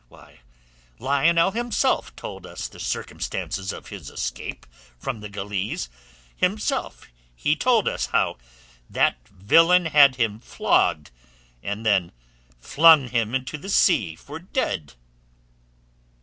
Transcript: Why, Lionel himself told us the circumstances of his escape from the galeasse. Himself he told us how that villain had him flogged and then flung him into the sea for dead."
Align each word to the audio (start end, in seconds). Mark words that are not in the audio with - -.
Why, 0.07 0.39
Lionel 0.97 1.51
himself 1.51 2.15
told 2.15 2.47
us 2.47 2.67
the 2.67 2.79
circumstances 2.79 3.71
of 3.71 3.89
his 3.89 4.09
escape 4.09 4.65
from 4.97 5.19
the 5.19 5.29
galeasse. 5.29 5.89
Himself 6.35 7.05
he 7.35 7.55
told 7.55 7.87
us 7.87 8.07
how 8.07 8.39
that 8.89 9.19
villain 9.27 9.85
had 9.85 10.15
him 10.15 10.39
flogged 10.39 11.11
and 11.61 11.85
then 11.85 12.11
flung 12.59 13.09
him 13.09 13.35
into 13.35 13.59
the 13.59 13.69
sea 13.69 14.15
for 14.15 14.39
dead." 14.39 14.95